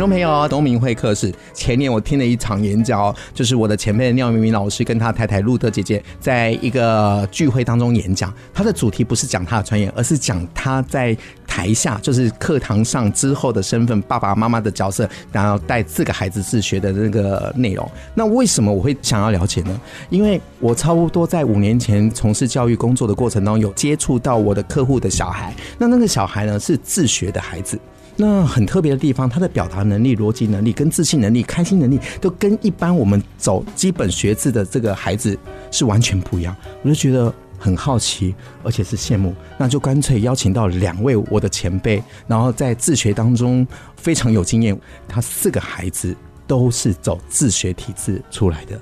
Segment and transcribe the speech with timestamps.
[0.00, 1.30] 众朋友，东明会客室。
[1.52, 8.32] 前年我听了一场演讲，就是我的前辈廖明明老师跟他太太路德姐姐在一个聚会当中演讲。
[8.54, 11.14] 他的主题不是讲他的专业，而是讲他在
[11.46, 17.86] 台下，就是课堂上之后的身份，爸爸妈妈的角色，然后带四个孩子自学的那个内容。
[18.14, 19.80] 那为什么我会想要了解呢？
[20.08, 25.54] 因为我差不多在五年前从事教育工作的过程当中，有接触到我的客户的小孩。
[25.76, 27.78] 那那个小孩呢，是自学的孩子。
[28.16, 35.38] 那很特别的地方，他的表达能力、逻辑能力、跟自信能力、开心能力，都跟一般我们走基本学制的这个孩子
[35.70, 36.54] 是完全不一样。
[36.82, 39.34] 我就觉得很好奇，而且是羡慕。
[39.56, 44.78] 那就干脆邀请到两位我的前辈，然后在自学当中非常有经验。
[45.08, 46.14] 他四个孩子
[46.46, 48.78] 都是走自学体制出来的，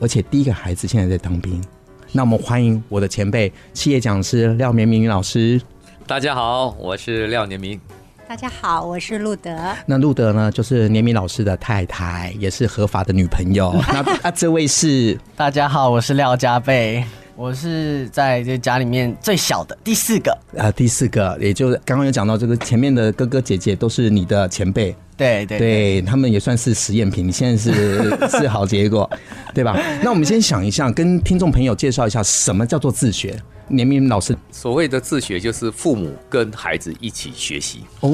[0.00, 1.62] 而且第一个孩子现在在当兵。
[2.12, 5.58] 那我们欢迎我的前辈，企业讲师廖年明老师。
[6.06, 7.80] 大家好，我是廖年明。
[8.32, 9.54] 大家好，我是路德。
[9.84, 13.74] 那路德呢，就是年米老师的太太，也是合法的女朋友。
[13.92, 17.04] 那啊，这位是大家好，我是廖家贝，
[17.36, 27.28] 我是在这家里面最小的第四个啊，第四个，也就是刚刚有讲到这个前面的哥哥姐姐都是你的前辈，对对对，对，他们也算是实验品。
[27.28, 29.10] 你现在是 是好结果，
[29.52, 29.78] 对吧？
[30.02, 33.38] 那我们先想一下，跟听众朋友介绍一下什么叫做自学。
[33.72, 38.10] 年明老师，所谓的自学就是父母跟孩子一起学习哦、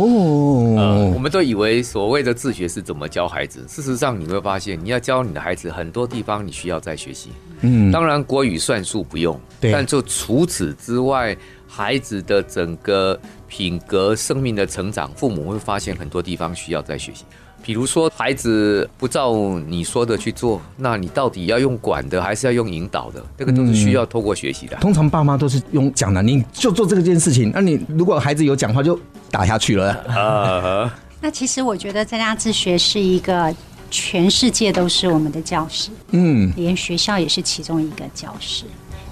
[0.77, 1.11] 呃。
[1.12, 7.31] 我们都以为所谓的自学是怎么教孩子，事实上你会发现，你要教你的孩子很多地方你需要再学习。
[7.62, 11.36] 嗯，当然国语算术不用，但就除此之外，
[11.67, 17.25] 孩子的整个品格、生命的成长，父母会发现很多地方需要再学习。
[17.68, 23.23] 比如说，孩子不照你说的去做，那你到底要用管的，还是要用引导的？
[23.36, 24.74] 这个都是需要透过学习的。
[24.79, 27.52] 通常爸妈都是用讲的，你就做这个件事情。
[27.55, 28.98] 那你如果孩子有讲话，就
[29.30, 29.92] 打下去了。
[30.08, 33.55] 啊， 那其实我觉得在家自学是一个
[33.90, 38.64] 全世界都是我们的教室，嗯，连学校也是其中一个教室。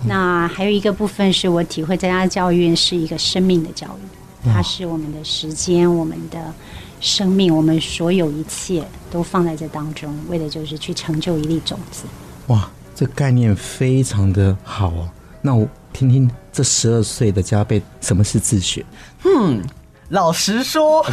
[0.07, 4.16] 那还有一个部分是我体会，在家教育是一个生命的教育，
[4.53, 6.53] 它是我们的时间，我们的。
[6.99, 12.05] 生命，我们所有一切都放在这当中，为的就是去成就一粒种子。
[12.47, 15.09] 哇，这概念非常的好哦。
[15.43, 18.85] 那我听听这十二岁的加倍，什么是自学？
[19.25, 19.63] 嗯，
[20.11, 21.05] 老实说，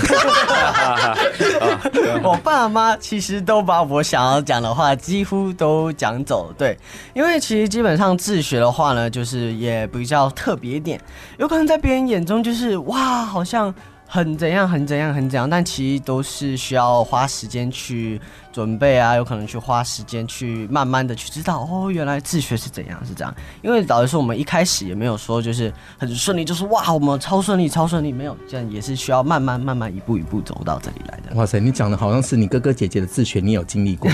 [2.24, 6.54] 我爸妈其实都把我想要讲的话几乎都讲走了。
[6.58, 6.78] 对，
[7.14, 11.02] 因为其实基本上自学的话呢，就是也比较特别一点，
[11.38, 13.74] 有可能在别人眼中就是哇，好像。
[14.06, 18.22] 很怎样，很怎样，很怎样，但其实都是需要花时间去
[18.54, 23.34] 准备啊，有可能去花时间去慢慢的去知道哦，原来自学是怎样，是这样。
[23.64, 31.36] 因为老实说，我们一开始也没有说就是很顺利，就是哇，我们超顺利，超顺利，没有，这样也是需要慢慢慢慢一步一步走到这里来的。
[31.36, 34.12] 哇塞，你讲的好像是你哥哥姐姐的自学，你有经历过。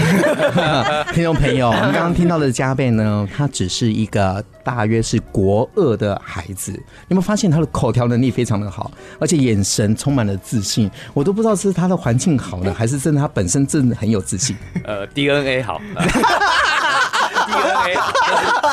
[1.13, 6.77] 听众朋友，我们刚刚听到的加倍呢，他只是一个大约是国二的孩子，你
[7.09, 8.89] 有没有发现他的口条能力非常的好，
[9.19, 14.23] 而且眼神充满了自信，我都不知道是他的环境好呢，还是真的他本身真的很有。
[14.29, 15.81] 自信， 呃，DNA 好，
[17.49, 18.13] DNA 好，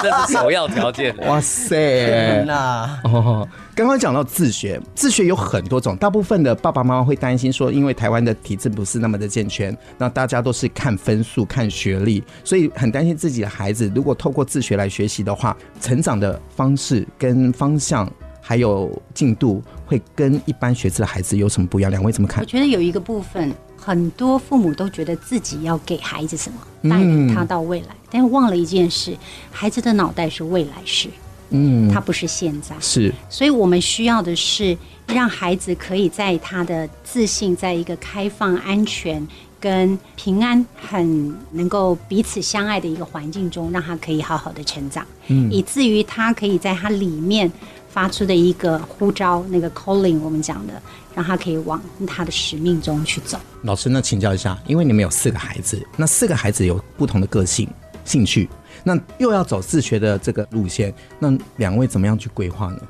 [0.03, 1.17] 这是首要条件。
[1.27, 18.07] 哇塞，那哦，刚刚讲到自学，自学有很多种，大部分的爸爸妈妈会担心说，因为台湾的体制不是那么的健全，那大家都是看分数、看学历，所以很担心自己的孩子如果透过自学来学习的话，成长的方式跟方向
[18.43, 21.91] 还有进度会跟一般学制的孩子有什么不一样？
[21.91, 22.45] 两位怎么看？
[22.45, 23.55] 我觉得有一个部分。
[23.77, 29.17] 很多父母都觉得自己要给孩子什么，带领他到未来，嗯、但是忘了一件事：
[29.51, 31.09] 孩子的脑袋是未来式，
[31.51, 33.13] 嗯，他不是现在，是。
[33.29, 34.77] 所以我们需要的是
[35.07, 39.25] 让孩子可以在他的自信，在一个开放、安全
[39.61, 47.51] 跟平安、很能够彼此相爱的一个环境中，让他可以好好的成长，嗯，以至于他可以在他里面
[47.97, 50.75] 发出的一个呼召，那个 calling，我们讲的。
[51.15, 53.41] 让他可以往他的使命中去走。
[53.63, 57.67] 老师，那请教一下，因为你们有四个孩子，那四个孩子有不同的个性、
[58.05, 58.51] 兴趣，
[58.85, 62.83] 那又要走自学的这个路线，那两位怎么样去规划呢？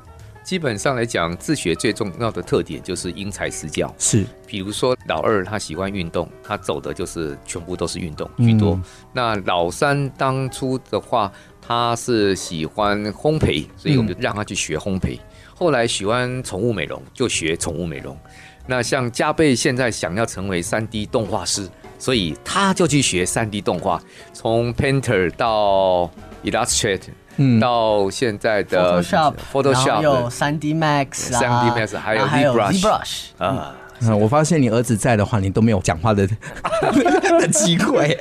[0.43, 3.93] 基本上来讲，自学最重要的特点就是因材施教。
[3.97, 8.75] 是，比如说老二他喜欢运动，他走的就是全部都是运动居多。
[8.75, 8.83] 嗯、
[9.13, 11.31] 那老三当初的话，
[11.67, 15.17] 他是喜欢烘焙，所以我们就让他去学烘焙。
[15.17, 15.19] 嗯、
[15.53, 18.17] 后来喜欢宠物美容，就学宠物美容。
[18.65, 21.69] 那像加贝现在想要成为三 D 动画师，
[21.99, 24.01] 所以他就去学三 D 动画，
[24.33, 26.09] 从 Painter 到
[26.43, 27.09] Illustrator。
[27.39, 33.75] 嗯，到现在的 Photoshop，有 3D Max 啊，3D Max，还有 ZBrush 啊。
[34.01, 36.27] 嗯，我发现你儿子在的话，你都没有讲话的
[37.39, 38.17] 的机会。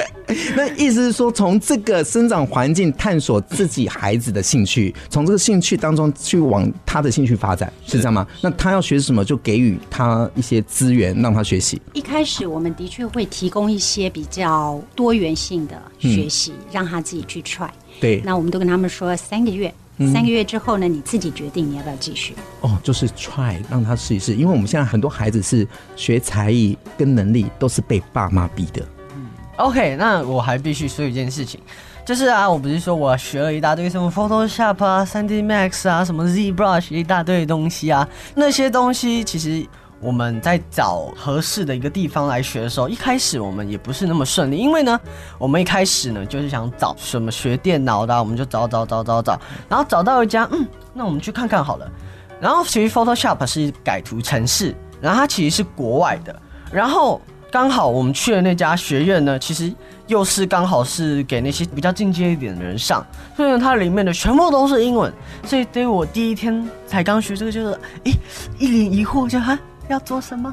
[0.57, 8.27] 那意思是说，从这个生长环境探索自己孩子的兴趣，从这个兴趣当中去往他的兴趣发展，是这样吗？
[8.41, 11.81] 那他要学什么，就给予他一些资源，让他学习。
[11.93, 17.69] 一开始我们的确会提供一些比较多元性的学习，嗯、让他自己去 try。
[18.01, 19.73] 对，那我们都跟他们说三个月。
[20.13, 22.35] 三个月之后呢，你自己决定你要不要继续。
[22.61, 28.83] 哦，就是 try 让他试一试，因为我们现在很多孩子是学才艺跟能力都是被爸妈逼的。
[29.15, 31.61] 嗯，OK，那我还必须说一件事情，
[32.05, 39.67] 就是啊，我不是说我学了一大堆什么 Photoshop 啊、3D Max 啊、什么 ZBrush 一大堆东西啊，那些东西其实。
[40.01, 45.01] 我们在找合适的一个地方来学的时候，一开始我们也不是那么顺利，因为呢，
[45.39, 51.91] 我们一开始呢就是想找什么学电脑的，我们就找找找找找，然后找到一家，嗯，那我们去看看好了。
[52.39, 57.19] 然后其实 Photoshop 是改图程式，然后它其实是国外的，然后
[57.51, 59.73] 刚好我们去的那家学院呢，其实
[60.09, 63.05] 又是刚好是给那些比较进阶一点的人上，
[63.35, 65.11] 所以呢，它里面的全部都是英文，
[65.45, 68.13] 所以对于我第一天才刚学这个，就是，诶，
[68.59, 69.59] 一脸疑惑就哈。
[69.89, 70.53] 要做什么？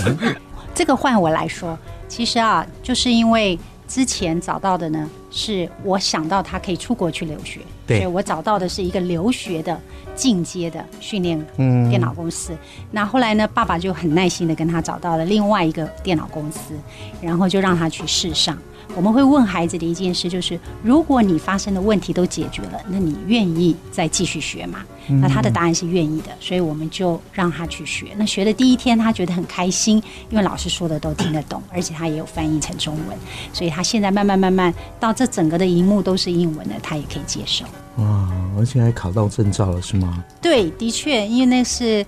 [0.74, 1.76] 这个换我来说，
[2.06, 9.80] 其实啊，就是因为之前找到的呢，是我想到他可以出国去留学，对，所以我找到的是一个留学的
[10.14, 11.44] 进阶的训练
[11.90, 12.52] 电脑公司。
[12.52, 12.58] 嗯、
[12.92, 16.74] 那后来呢，爸爸就很耐心的跟他找到了另外一个电脑公司，
[17.20, 18.56] 然后就让他去试上。
[18.96, 24.80] 我们会问孩子的一件事就是：如果你发生的问题都解决了，那你愿意再继续学吗？
[25.22, 28.08] 那他的答案是愿意的，所以我们就让他去学。
[28.16, 33.16] 那学的第一天，他觉得很开心，因为老师说的都听得懂，而且他也有翻译成中文，
[33.52, 37.64] 所以他现在慢慢慢慢到这整个的荧幕都是英文的，他也可以接受。
[37.96, 40.22] 哇，而且还考到证照了，是吗？
[40.42, 42.04] 对，的确，因为那是。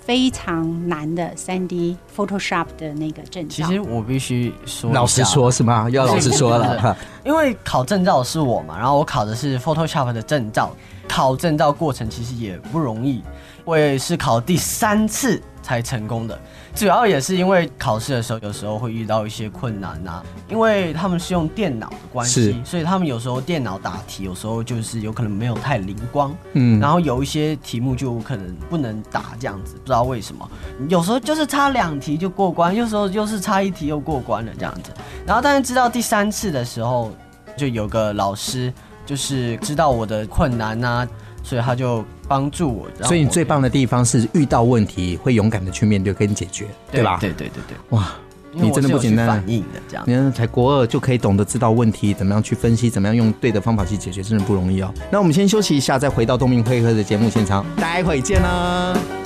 [0.00, 5.88] 非常难的三 D Photoshop 的那个证照，其实我必须说，老实说，是吗？
[5.90, 10.74] 要老实说了， 因为考证照是我嘛，然后我考的是 Photoshop 的证照，
[11.08, 13.22] 考证照过程其实也不容易，
[13.64, 16.40] 我也是考第三次才成功的。
[16.74, 30.48] 主要也是因为考试的时候，有时候会遇到一些困难呐，因为他们是用电脑的关系，所以他们有时候电脑答题，有时候就是有可能没有太灵光，嗯，然后有一些题目就可能不能答这样子，不知道为什么，
[30.88, 34.90] 有时候就是差两题就过关，有时候就是差一题又过关了这样子，
[35.26, 37.12] 然后但是知道第三次的时候，
[37.56, 38.72] 就有个老师
[39.04, 41.06] 就是知道我的困难呐。
[41.42, 43.04] 所以他就帮助我，我。
[43.04, 47.18] 所以你最棒的地方是遇到问题会勇敢的去面对跟解决，对，对吧？
[47.20, 47.76] 对对对对。
[47.88, 48.12] 哇，
[48.52, 49.26] 你真的不简单。
[49.26, 54.94] 反应的这样，你看才国二就可以懂得知道问题怎么样去分析，怎么样用对的方法去解决，真的不容易哦。
[55.10, 59.19] 那我们先休息一下，再回到东明会客的节目现场，待会见啦。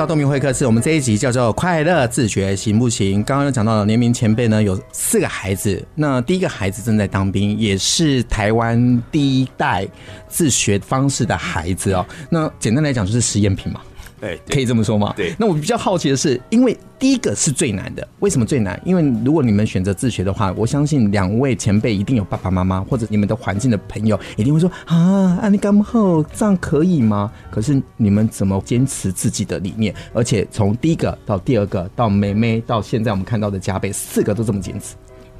[0.00, 3.20] 到东明会客室，我们这一集叫做“快乐自学行不行”。
[3.22, 9.86] 刚刚有讲到了，联名前辈呢有四个孩子，那第一个孩子正在当兵，也是台湾第一代
[10.26, 12.06] 自学方式的孩子哦。
[12.30, 13.82] 那简单来讲就是实验品嘛。
[14.20, 15.14] 对，可以这么说吗？
[15.16, 15.34] 对。
[15.38, 18.78] 那我比较好奇的是，因为第一个是最难的，为什么最难？
[18.84, 27.32] 因为如果你们选择自学的话，我相信两位前辈一定有爸爸妈妈或者你们的环境的朋友一定会说啊，安利干好，这样可以吗？
[27.50, 29.94] 可是你们怎么坚持自己的理念？
[30.12, 34.94] 而且从第一个到第二个到妹妹到现在我们看到的加倍，四个都这么坚持。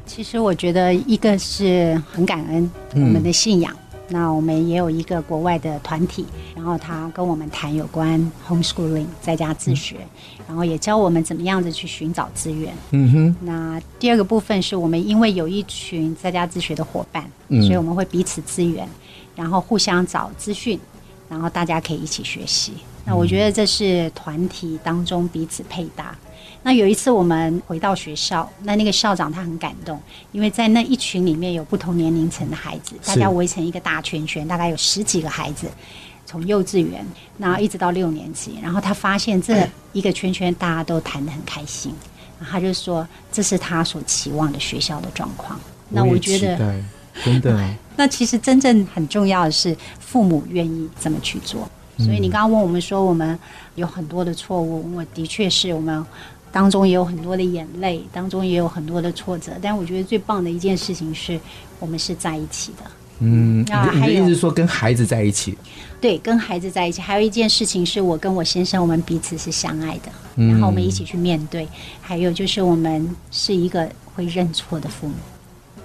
[0.06, 3.72] 其实我觉得一个是很感恩我们的信仰。
[3.74, 6.26] 嗯那我们也有一个国外的团体，
[6.56, 12.74] 然后他跟我们谈有关 homeschooling 在家自学，嗯、然后也教我们怎么样子去寻找资源。
[12.90, 13.36] 嗯哼。
[13.40, 18.88] 那第二个部分是我们因为有一群在家自学的伙伴，嗯、所以我们会彼此资源，
[19.36, 20.78] 然后互相找资讯，
[21.28, 22.72] 然后大家可以一起学习。
[23.04, 26.14] 那我觉得这是团体当中彼此配搭。
[26.62, 29.98] 那有一次我们回到学校，那那个校长他很感动，
[30.30, 35.66] 因为在那一群里面有不同年龄层的孩子，大家围成一个大圈圈，大概有十几个孩子，
[36.26, 37.02] 从幼稚园
[37.38, 41.94] 然后一直到六年级，然后他发现这一个圈圈大家都谈得很开心，
[42.38, 45.58] 然后他就说这是他所期望的学校的状况。
[45.88, 46.58] 那我觉得
[47.24, 51.66] 真的， 那其实真正很重要的是父母愿意这么去做。
[51.96, 53.38] 所以你刚刚问我们说我们
[53.74, 56.04] 有很多的错误，我的确是我们。
[56.52, 61.38] 当中也有很多的眼泪，当中也有很多的挫折，但我觉得最棒的一件事情是
[61.78, 62.90] 我们是在一起的。
[63.22, 65.56] 嗯，那还有你的意思是说跟孩子在一起？
[66.00, 67.02] 对，跟孩子在一起。
[67.02, 71.68] 还有一件事情是我跟我先生，我们彼此是相爱的，嗯、然后我们一起去面对。
[72.00, 75.14] 还有就是我们是一个会认错的父母，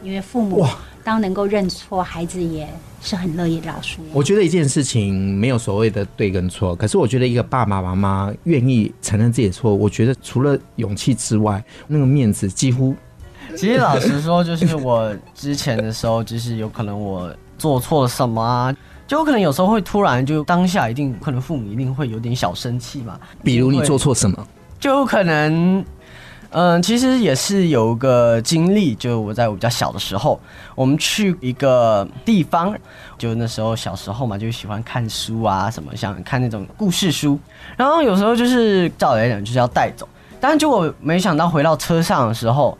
[0.01, 0.65] 因为父母
[1.05, 2.67] 当能够认错，孩子也。
[3.01, 3.97] 是很乐意饶恕。
[4.13, 12.95] 我觉得一件事情没有所谓的对跟错，可是我觉得一个爸爸妈妈愿意承认自己的错，我觉得除了勇气之外，那个面子几乎。
[13.55, 23.19] 其实老实说，就是我之前的时候，就是有可能我做错了什么啊，就有可能有时候会突然就当下一定可能父母一定会有点小生气嘛。
[23.43, 24.47] 比如你做错什么，
[24.79, 25.85] 就有可能。
[26.57, 30.39] 嗯，其实也是有个经历，就我在我比较小的时候，
[30.73, 32.73] 我们去一个地方，
[33.17, 37.37] 就那时候小时候嘛，就喜欢看书啊，什么像看那种故事书，
[37.75, 40.07] 然后有时候就是照理来讲就是要带走，
[40.39, 42.77] 但是结果没想到回到车上的时候，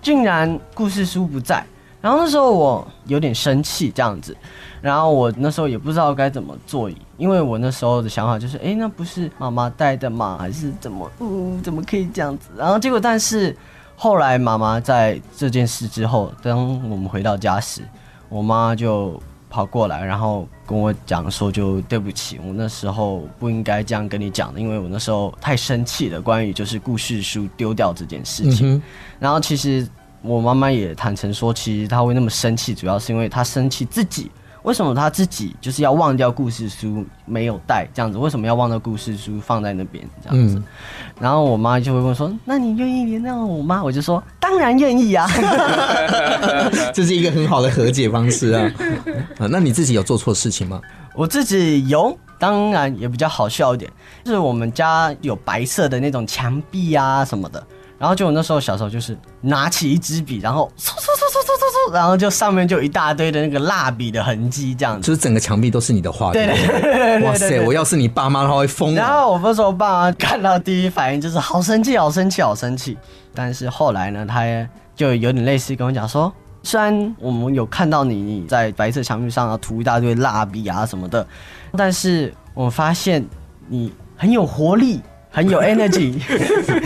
[0.00, 1.62] 竟然故事书不在，
[2.00, 4.34] 然后那时候我有点生气这样子。
[4.80, 10.38] 然后我那时候也不知道该怎么做，因为我那时候的想法就是，哎，那不是妈妈带的吗？
[10.40, 12.48] 还是怎么，嗯，怎么可以这样子？
[12.56, 13.54] 然后结果，但是
[13.96, 16.56] 后来妈妈在这件事之后，当
[16.88, 17.82] 我们回到家时，
[18.28, 19.20] 我妈就
[19.50, 28.76] 跑过来，然后跟我讲说，就对不起，我那时候不应该这样跟你讲的，因为我那时候太生气了，关于就是故事书丢掉这件事情。
[28.76, 28.82] 嗯、
[29.18, 29.84] 然后其实
[30.22, 34.30] 我妈妈也坦诚说，其实她会那么生气，主要是因为她生气自己。
[34.68, 38.18] 为什么他自己就是要忘掉故事书没有带这样子？
[38.18, 40.56] 为什么要忘掉故事书放在那边这样子？
[40.56, 40.64] 嗯、
[41.18, 45.26] 然后我妈就会问说：“那你愿意原谅我吗？”我就说：“当然愿意啊！”
[46.92, 48.70] 这是一个很好的和解方式啊。
[49.40, 50.78] 啊，那你自己有做错事情吗？
[51.14, 53.90] 我自己有，当然也比较好笑一点，
[54.22, 57.66] 就是我们家有白色的那种墙壁啊什么的。
[57.98, 66.32] 然后就我那时候小时候就是拿起一支笔，然后嗖嗖嗖嗖嗖嗖嗖，然后就上面就有一大堆的那个蜡笔的痕迹，这样子，就是整个墙壁都是你的画。
[66.32, 67.22] 对对对对对。
[67.22, 67.60] 哇塞！
[67.66, 68.94] 我要是你爸妈，他会疯。
[68.94, 72.96] 然后我那时候爸妈看到第一反应就是好生气，好生气，好生气。
[73.34, 74.44] 但是后来呢，他
[74.94, 81.26] 就有点类似跟我讲说，虽然我们有看到你在白色墙壁上涂一大堆蜡笔啊什么的，
[81.76, 83.26] 但是我发现
[83.66, 85.00] 你很有活力。
[85.30, 86.18] 很有 energy，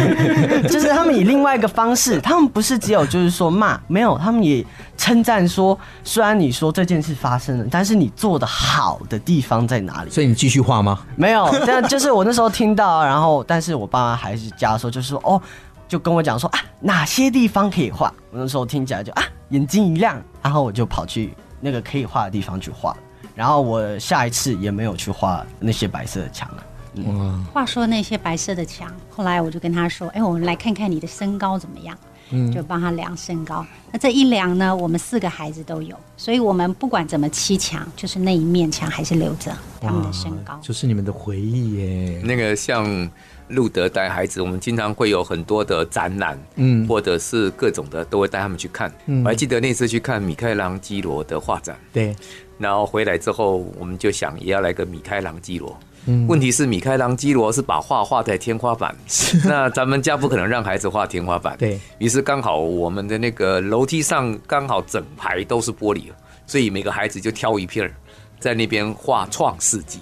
[0.68, 4.64] 就是他们以另外一个方式，他们不是只有就是说骂，没有，他们也
[4.96, 10.11] 称赞说，虽然你说这件事发生了，但是你做的好的地方在哪里？
[10.11, 11.00] 所以你继续画吗？
[11.16, 15.40] 没有，这样就是我那时候听到，然后但是我爸妈还是加说，就是说哦，
[15.87, 18.12] 就跟我讲说啊，哪些地方可以画？
[18.32, 22.96] 我那时候听起来就啊，眼睛一亮，然后我就跑去那个可以画的地方去画，
[23.34, 26.62] 然后我下一次也没有去画那些白色的墙了。
[26.94, 31.96] 嗯、话说那些白色的墙，后来我就跟他说：“哎，我们来看看你的身高怎么样？”
[32.34, 33.66] 嗯，就帮他量身高。
[33.90, 42.22] 那这一量呢，我们四个孩子都有，所以我们不管怎么砌墙，就是那一面墙还是留着他们的身高，就是你们的回忆耶。
[42.25, 43.11] 那个像
[43.49, 48.90] 路德带孩子，我们经常会有很多的展览，嗯，或者是各种的，都会带他们去看。
[49.04, 52.16] 嗯，我还记得那次去看米开朗基罗的画展，对，
[52.56, 55.78] 然后回来之后，我们就想也要来个米开朗基罗。
[56.06, 58.94] 嗯、问题是米开朗基罗是把画画在天花板，
[59.47, 61.56] 那咱们家不可能让孩子画天花板。
[61.56, 66.04] 对，于是刚好我们的那个楼梯上刚好整排都是玻璃，
[66.47, 67.92] 所以每个孩子就挑一片
[68.40, 69.99] 在那边画《创世纪》。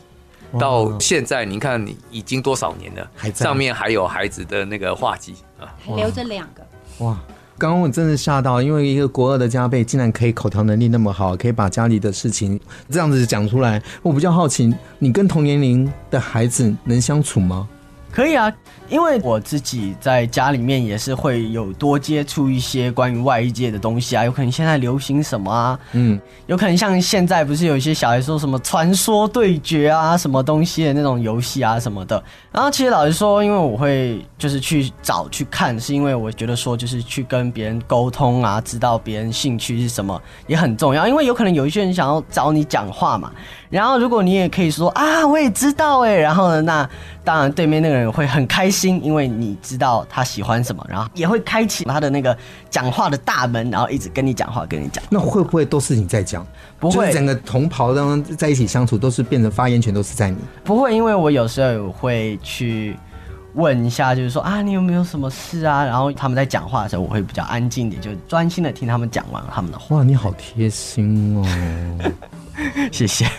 [0.58, 7.04] 到现在您看已经多少年了，上面还有孩子的那个画集啊，还留着两个。
[7.04, 7.16] 哇！
[7.60, 13.82] 刚刚我真的吓到，因为一个国二的家辈竟然可以口条能力那么好，可以把家里的事情这样子讲出来。
[14.00, 17.68] 我比较好奇，你跟同年龄的孩子能相处吗？
[18.12, 18.52] 可以啊，
[18.88, 32.22] 因为我自己在家里面也是会有多接触一些关于外界的东西啊，有可能现在流行什么啊，嗯，有可能像现在不是有一些小孩说什么传说对决啊，什么东西的那种游戏啊什么的。
[32.50, 43.30] 然后其实老实说，因为我会就是去找去看，是因为我觉得说就是去跟别人沟通啊，知道别人兴趣是什么也很重要，因为有可能有一些人想要找你讲话嘛。
[43.70, 46.90] 然后如果你也可以说啊，我也知道哎，然后呢，那
[47.22, 52.36] 当然对面那个人会很开心，因为你知道他喜欢什么，然后也会开启他的那个
[52.68, 55.02] 讲话的大门，然后一直跟你讲话，跟你讲。
[55.08, 56.44] 那会不会都是你在讲？
[56.80, 60.38] 不会，整个同袍当中在一起相处，都是变成发言权都是在你。
[60.64, 62.96] 不会，因为我有时候会去
[63.54, 65.84] 问一下，就是说啊，你有没有什么事啊？
[65.84, 69.98] 然后他们在讲话的时候，我会比较安静一点，就专心的听他们讲完他们的话。
[69.98, 72.12] 哇，你好贴心哦。
[72.92, 73.30] 谢谢。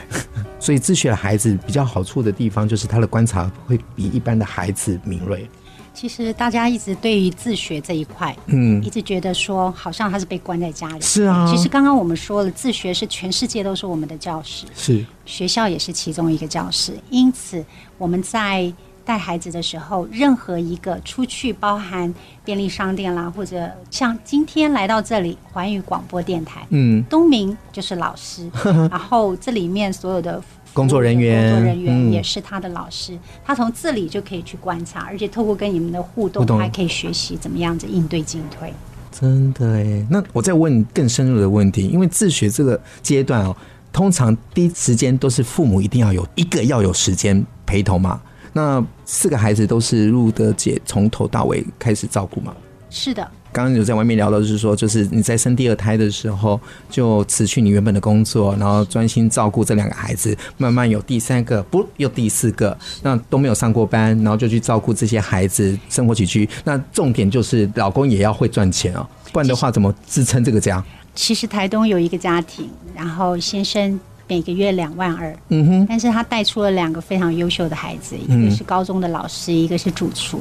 [0.60, 5.50] 所以自学的孩子比较好处的地方，就是他的观察会比一般的孩子敏锐。
[5.94, 11.02] 其实大家一直对于自学这一块，嗯，一直觉得说好像他是被关在家里。
[11.02, 11.46] 是啊。
[11.50, 16.94] 其实刚刚我们说了，自学是全世界都是我们的教室，是学校也是其中一个教室。
[17.10, 17.64] 因此
[17.98, 18.72] 我们在。
[19.04, 22.14] 带孩子的时候，任何一个出去，包含
[22.46, 28.50] 便利商店啦，或者像今天来到这里环宇广播电台，嗯，东明就是老师，
[28.90, 30.42] 然后这里面所有的
[30.74, 38.74] 工作人员，工作人员也是他的老师，嗯、他从这里就可以去观察，而且透过跟你们的互动，还可以学习怎么样子应对进退。
[39.12, 43.56] 真的哎，那我再问更深入的问题，因为自学这个阶段哦，
[43.92, 48.22] 通常第一时间都是父母一定要有一个要有时间陪同嘛。
[48.54, 52.54] 那四个孩子都是露德姐从头到尾开始照顾吗？
[52.90, 53.26] 是的。
[53.54, 56.58] 刚刚有在外面聊到，就是说，就是你在生第二胎的时候
[56.90, 66.48] 就辞去你原本的工作，然后专心照顾这两个孩子，慢慢有第三个，不，有第四个，那都没有上过班，然后就去照顾这些孩子生活起居。
[66.64, 70.82] 那重点就是老公也要会赚钱啊，不然的话怎么支撑这个家？
[71.14, 74.00] 其实台东有一个家庭，然后先生。
[74.32, 80.40] 每个月两万二，嗯哼，但是他带出了两个非常优秀的孩子，一个是高中的老师，一个是主厨。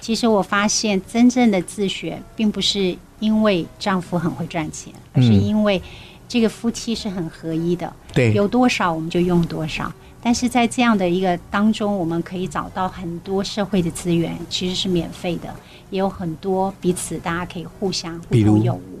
[0.00, 5.82] 其实我发现，真正的自学，并不是因为丈夫很会赚钱，而是因为
[6.28, 7.92] 这个夫妻是很合一的。
[8.12, 9.92] 对，有多少我们就用多少。
[10.22, 15.52] 但是在这样的一个当中，我们可以找到很多社会的资源，其实是免费的，
[15.90, 18.93] 也有很多彼此大家可以互相互通有无。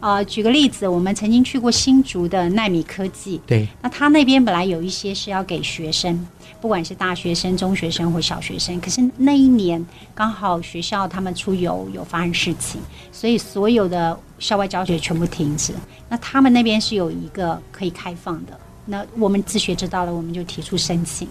[0.00, 3.40] 啊、呃，举个例子，我们曾经去过新竹的奈米科技。
[3.46, 6.26] 对，那他那边本来有一些是要给学生，
[6.60, 8.80] 不管是大学生、中学生或小学生。
[8.80, 9.84] 可是那一年
[10.14, 12.80] 刚好学校他们出游有发生事情，
[13.10, 15.74] 所以所有的校外教学全部停止。
[16.08, 21.26] 那他们那边是有一个可以开放的，那我们自学知道了，我们就提出申请。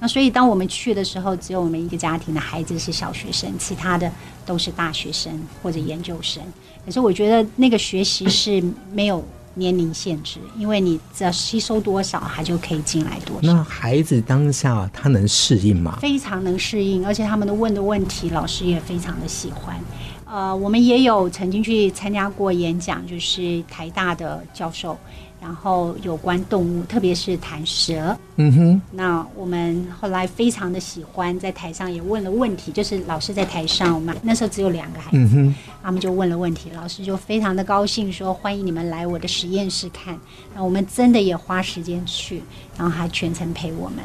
[0.00, 4.10] 那所以当我们去的时候，只有我们一个家庭的孩子是小学生，其他的
[4.46, 5.30] 都是大学生
[5.62, 6.42] 或者研究生。
[6.86, 9.22] 可是我觉得那个学习是没有
[9.54, 13.42] 年龄限制，因为你只要吸收多少，他就可以进来多少。
[13.42, 15.98] 那孩子当下他能适应吗？
[16.00, 19.76] 非常能适应，而且他们的问的问题，老师也非常的喜欢。
[20.24, 24.96] 呃，我们也有曾经去参加过演讲，就是台大的教授。
[25.40, 40.18] 然后有关动物，特别是弹蛇，嗯哼，那我们后来非常的喜欢，在台上也问了问题，就是老师在台上，我们那时候只有两个孩子，嗯哼，他们就问了问题，老师就非常的高兴，说欢迎你们来我的实验室看。
[40.54, 42.42] 那我们真的也花时间去，
[42.76, 44.04] 然后还全程陪我们。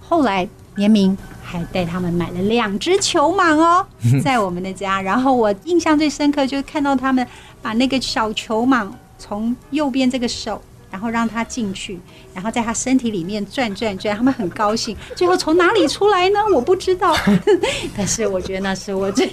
[0.00, 3.86] 后来联名还带他们买了两只球蟒哦，
[4.22, 5.00] 在我们的家。
[5.00, 7.26] 然后我印象最深刻就是看到他们
[7.62, 10.60] 把那个小球蟒从右边这个手。
[10.92, 11.98] 然后让他进去，
[12.34, 14.94] 然后在他身体里面转转转，他们很高兴。
[15.16, 16.38] 最后从哪里出来呢？
[16.54, 17.16] 我不知道，
[17.96, 19.26] 但是我觉得那是我最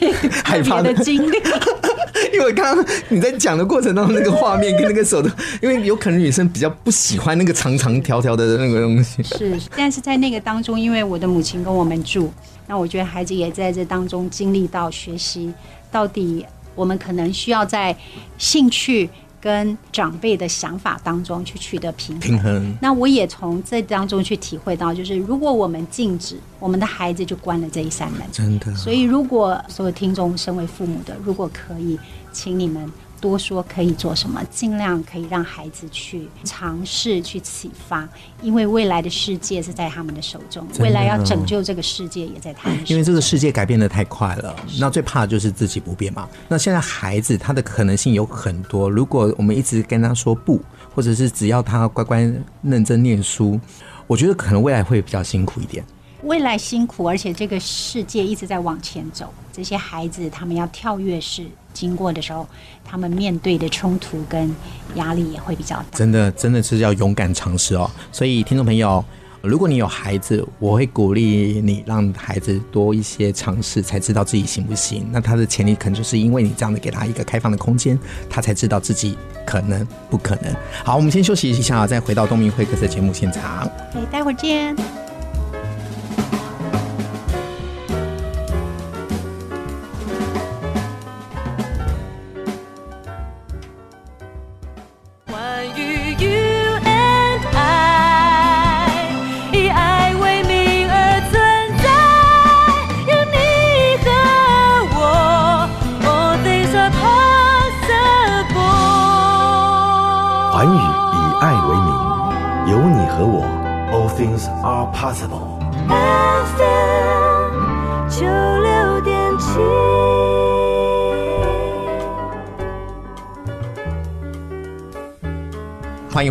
[0.45, 1.37] 害怕的经历。
[2.33, 5.29] 因为刚刚你在讲的过程当中，那个画面跟那个手的，
[5.61, 9.21] 因为有可能女生比较不喜欢那个长长条条的那个东西。
[9.23, 12.31] 是，但是在那个当中，因为我的母亲跟我们住，
[12.67, 15.53] 那我觉得孩子也在这当中经历到学习，
[15.91, 17.93] 到底我们可能需要在
[18.37, 19.09] 兴趣。
[19.41, 22.77] 跟长辈的想法当中去取得平衡，平衡。
[22.81, 28.21] 那我也从这当中去体会到，就是如果我们禁止，我们的孩子就关了这一扇门。
[28.31, 28.73] 真的。
[28.75, 31.97] 所以，如果所有听众身为父母的，如果可以，
[32.31, 32.91] 请你们。
[33.19, 38.07] 多说可以做什么，尽量可以让孩子去尝试、去启发，
[38.41, 42.79] 因为未来的世界是在他们的手中，未来要拯救这个世界也在他们。
[42.87, 46.27] 因为这个世界改变的太快了，那最怕的就是自己不变嘛。
[46.47, 50.61] 那现在孩子他的可能性有很多，如果我们一直跟他说不，
[50.95, 53.59] 或者是只要他乖乖认真念书，
[54.07, 55.83] 我觉得可能未来会比较辛苦一点。
[56.23, 59.33] 未来辛苦，而且这个世界一直在往前走。
[59.51, 62.47] 这些孩子他们要跳跃式经过的时候，
[62.85, 64.53] 他们面对的冲突跟
[64.95, 65.85] 压力也会比较大。
[65.97, 67.89] 真的，真的是要勇敢尝试哦。
[68.11, 69.03] 所以，听众朋友，
[69.41, 75.07] 如果你有孩子，我会鼓励你让孩子多一些尝试，才知道自己行不行。
[75.11, 77.97] 那他的潜力可能就是因为你这样的给他一个开放的空间，
[78.29, 80.53] 他才知道自己可能不可能。
[80.83, 83.69] 好，我们先休息一下，再回到东明会客室的节目现场。
[83.93, 84.75] 可以，待会儿见。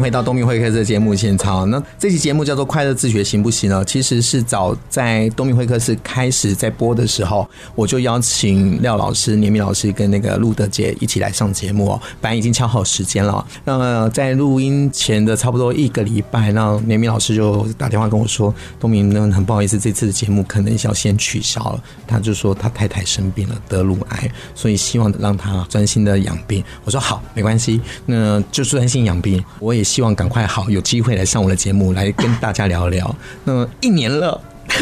[0.08, 1.68] 回到东明会客室节目现场。
[1.68, 3.84] 那这期节目叫做《快乐自学行不行》呢？
[3.84, 12.00] 其实是早在东明会客室开始在播的时候，我就邀请廖老师、年明老师跟那个路德姐一起来上节目哦。
[12.22, 26.64] 本来已经敲好时间了，那在录音前的差不多一个礼拜，那年明老师就打电话跟我说：“东明，那很不好意思，这次的节目可能要先取消了。”他就说他太太生病了，得乳癌，所以希望让他专心的养病。
[26.86, 29.44] 我说好，没关系，那就专心养病。
[29.58, 33.16] 我也希希望赶快好，有机会来上我的节目，来跟大家聊聊。
[33.42, 34.40] 那一年了，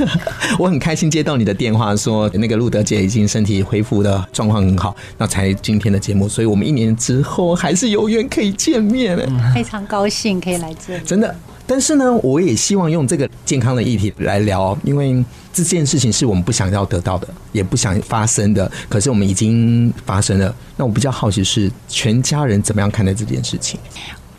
[0.61, 9.17] 我很开心接到你的电话，说那个路德姐已经身体恢复的状况很好，那才今天的节目，所以我们一年之后还是有缘可以见面。
[9.55, 11.35] 非常高兴可以来这里，真的。
[11.67, 20.55] 但是呢，我也希望用这个健康的议题来聊，因为这件事情是我们不想要得到的，也不想发生的，可是我们已经发生了。
[20.77, 23.81] 那我比较好奇是全家人怎么样看待这件事情？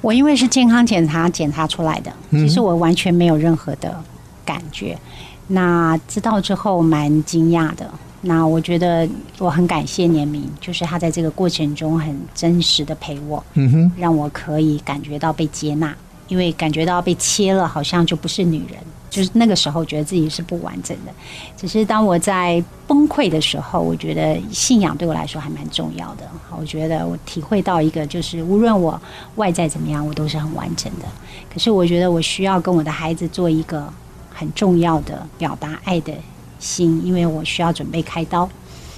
[0.02, 4.00] 我因为是健康检查检查出来的，其实我完全没有任何的
[4.46, 4.94] 感觉。
[4.94, 7.90] 嗯、那知道之后蛮惊讶的。
[8.22, 9.08] 那我觉得
[9.38, 15.96] 我很感谢年明，就是他在这个过程中很真实的陪我，嗯哼，让我可以感觉到被接纳。
[16.28, 18.78] 因为感觉到被切了，好像就不是女人。
[19.10, 21.12] 就是那个时候，觉得自己是不完整的。
[21.56, 26.30] 只是当我在崩溃的时候，我觉得信仰对我来说还蛮重要的。
[26.58, 29.00] 我觉得我体会到一个，就是无论我
[29.36, 31.06] 外在怎么样，我都是很完整的。
[31.54, 33.92] 可是我觉得我需要跟我的孩子做一个
[34.34, 36.14] 很重要的表达爱的
[36.60, 38.50] 心，因为我需要准备开刀。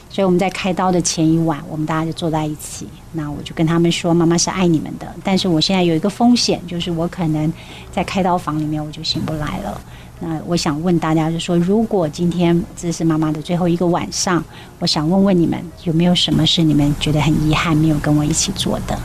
[0.10, 2.88] 所以我们在开刀的前一晚，我们大家就坐在一起。
[3.12, 7.52] 那我就跟他们说：“妈妈是爱你们的，但是我现在有一个风险，就是我可能
[7.92, 9.80] 在开刀房里面我就醒不来了。
[10.20, 14.44] 那我想问大家，就说如果今天这是妈妈的最后一个晚上，
[14.80, 18.98] 我想问问你们，有没有什么是你们觉得很遗憾没有跟我一起做的？”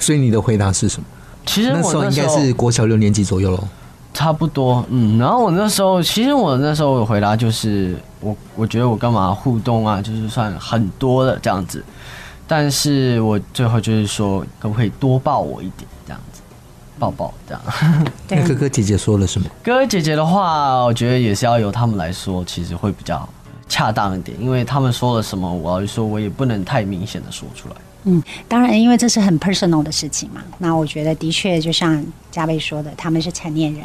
[0.00, 1.06] 所以你的回答是什么？
[1.44, 3.68] 其实我那时候应该是国小六年级左右喽。
[4.14, 11.82] 差不多，嗯，然后我那时候，其实我那时候的回答就是，我我觉得我干嘛互动啊，就是算很多的这样子，
[12.46, 16.42] 但是我最后就是说，可不可以多抱我一点这样子，
[16.98, 17.62] 抱抱这样。
[18.28, 19.48] 那哥哥姐姐说了什么？
[19.62, 23.26] 哥哥姐姐的话，我觉得也是要由他们来说，其实会比较
[23.68, 27.74] 恰当一点，因为他们说了什么，我要说，我也不能太明显的说出来。
[28.04, 30.42] 嗯，当然，因为这是很 personal 的事情嘛。
[30.58, 33.84] 那我觉得的确，就像嘉贝说的，他们是成年人，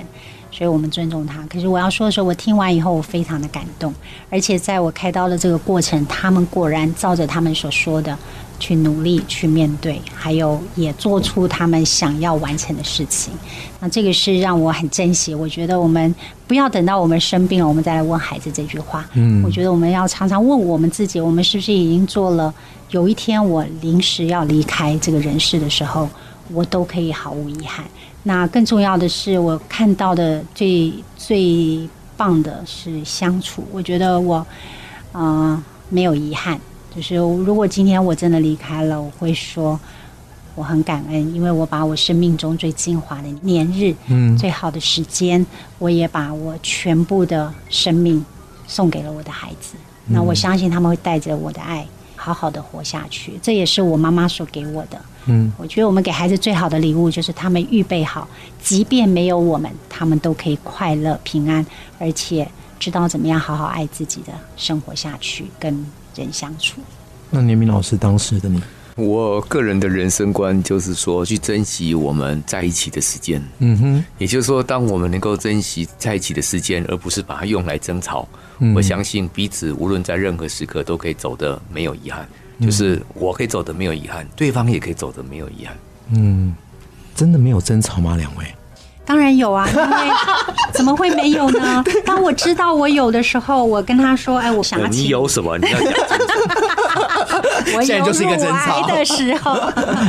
[0.51, 1.45] 所以我们尊重他。
[1.47, 3.93] 可是我要说的时候，我听完以后，我非常的感动。
[4.29, 8.17] 而且在我开刀的这个过程，他们果然照着他们所说的
[8.59, 13.33] 去努力去面对，还有也做出他们想要完成的事情。
[13.79, 15.33] 那这个是让我很珍惜。
[15.35, 16.13] 我觉得我们
[16.47, 19.05] 不要等到我们生病了，我们再来问孩子这句话。
[19.13, 22.53] 嗯，我觉得我们要常常问我们自己，我们是不是已经做了？
[22.91, 26.07] 有一天我临时要离开这个人世的时候，
[26.53, 27.85] 我都可以毫无遗憾。
[28.23, 33.63] 那更重要的是，我看到的最最棒的是相处。
[33.71, 34.45] 我觉得我，
[35.11, 36.59] 呃，没有遗憾。
[36.95, 39.79] 就是如果今天我真的离开了，我会说
[40.55, 45.45] 我很感恩，因为我把我生命中最精华的年日，嗯，最好的时间，
[45.79, 48.25] 我也把我全部的生命
[48.67, 49.75] 送给了我的孩子。
[50.05, 51.85] 那我相信他们会带着我的爱。
[52.19, 54.99] 好好的活下去，这也是我妈妈所给我的。
[55.27, 58.27] 嗯，我觉得我们给孩子最好的礼物就是他们预备好，
[58.61, 61.65] 即便没有我们，他们都可以快乐平安，
[61.99, 62.45] 而且
[62.79, 65.85] 知道怎么样好好爱自己的生活下去，跟
[66.17, 66.81] 人相处。
[67.29, 68.61] 那年明老师当时的你，
[68.95, 73.41] 我个人的人生观就是说，去珍惜我们在一起的时间。
[73.59, 78.27] 嗯哼，也就是说，当我们能够珍惜在一起的时间，而不是把它用来争吵，
[78.59, 82.27] 嗯、我相信彼此无论在任何时刻都可以走得没有遗憾。
[82.59, 85.77] 就是我可以走得没有遗憾，对方也可以走得没有遗憾。
[86.15, 86.55] 嗯，
[87.13, 88.17] 真的没有争吵吗？
[88.17, 88.45] 两位？
[89.07, 90.13] 当然有啊， 因为
[90.73, 91.81] 怎么会没有呢？
[92.05, 95.57] 当我知道我有的时候，我跟他说：“哎，我想要。”你有什么？
[95.57, 95.87] 你要讲。
[97.75, 99.59] 我有乳癌的时候，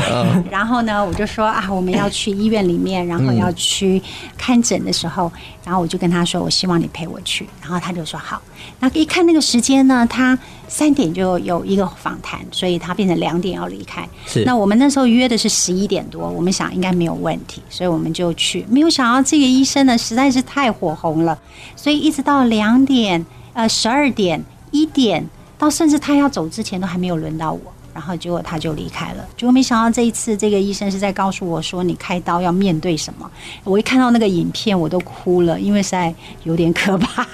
[0.50, 4.02] 然后呢，我就说啊，我们要去医院里面，然后要去
[4.36, 5.30] 看诊的时候，
[5.64, 8.42] 然后我就跟他说：“我希望你陪我去。”然后他就说：“好。”
[8.80, 10.36] 那一看那个时间呢，他。
[10.70, 14.06] 三点就有一个访谈，所以他变成两点要离开。
[14.26, 18.66] 是，那我们那时候约的是十一点多，我们想应该没有问题，所以我们就去。
[18.68, 21.38] 没有想要这个医生呢，实在是太火红了，
[21.76, 25.26] 所以一直到两点、呃十二点、一点，
[25.58, 27.60] 到甚至他要走之前都还没有轮到我。
[27.98, 33.28] 然后结果他就离开了，结果没想到这一次这个医生是在告诉我说，你开刀要面对什么。
[33.64, 37.26] 我一看到那个影片我都哭了，因为实在有点可怕。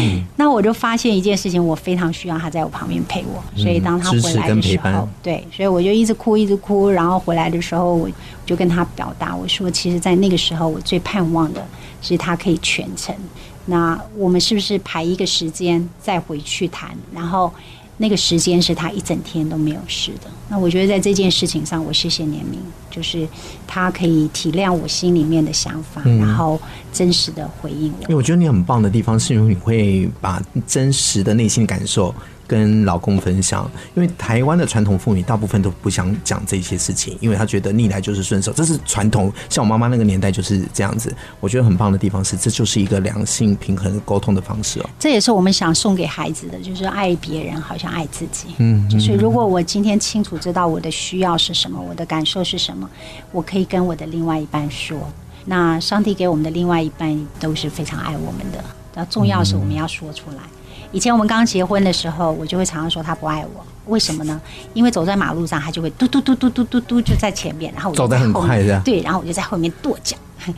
[0.00, 6.88] 嗯、 那我就发现一件事情，我非常需要他在我旁边陪我，所以当他回来的时候，对，所以我就一直哭一直哭。
[6.88, 8.08] 然后回来的时候，我
[8.46, 11.66] 就跟他表达，我说，其实，在那个时候我最盼望的
[12.00, 13.12] 是他可以全程。
[13.66, 16.90] 那我们是不是排一个时间再回去谈？
[17.12, 17.52] 然后。
[18.02, 20.28] 那个时间是他一整天都没有事的。
[20.48, 22.58] 那我觉得在这件事情上，我谢谢年明，
[22.90, 23.28] 就是
[23.64, 26.60] 他可以体谅我心里面的想法，然后
[26.92, 28.02] 真实的回应我。
[28.02, 32.12] 因为我觉得你很棒的地方，是因为你会把真实的内心感受。
[32.52, 39.32] 跟老公分享，因为台湾的传统妇女大部分都不想讲这些事情，因为她觉得逆来就是顺受，这是传统。
[39.48, 41.10] 像我妈妈那个年代就是这样子。
[41.40, 44.90] 我觉得很棒的地方是，这就是一个良性平衡沟通的方式哦。
[44.98, 48.48] 这也是我们想送给孩子的，就是爱别人好像爱自己。
[48.58, 52.86] 嗯，就是如果我今天清楚知道我的需要是什么，我的感受是什么，
[53.32, 54.98] 我可以跟我的另外一半说。
[55.46, 58.62] 那上帝给我们的另外一半都是非常爱我们的，
[58.94, 60.36] 那重要是我们要说出来。
[60.92, 64.38] 以前我们刚结婚的时候，我就会常常说他不爱我，为什么呢？
[64.74, 70.14] 因为走在马路上，他就会嘟嘟嘟嘟嘟嘟嘟就在前面，然后我就在后面，走得很快的，对，然后我就在后面跺脚，